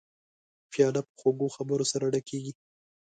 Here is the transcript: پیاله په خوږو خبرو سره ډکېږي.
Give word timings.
پیاله 0.71 1.01
په 1.07 1.13
خوږو 1.19 1.47
خبرو 1.55 1.85
سره 1.91 2.05
ډکېږي. 2.13 2.53